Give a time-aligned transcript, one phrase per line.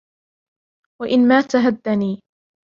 [1.01, 2.21] وَإِنْ مَاتَ هَدَّنِي